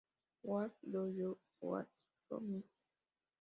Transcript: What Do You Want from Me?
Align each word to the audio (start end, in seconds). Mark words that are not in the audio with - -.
What 0.41 0.71
Do 0.81 1.05
You 1.05 1.37
Want 1.61 1.87
from 2.27 2.51
Me? 2.51 2.63